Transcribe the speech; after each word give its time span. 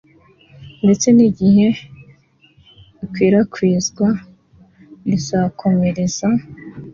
ndetse 0.83 1.07
n 1.17 1.19
igihe 1.29 1.67
ikwirakwizwa 3.03 4.07
rizakomereza 5.07 6.27